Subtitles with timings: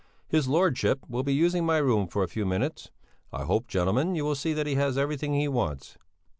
[0.27, 2.89] His Lordship will be using my room for a few minutes.
[3.31, 5.95] I hope, gentlemen, you will see that he has everything he wants."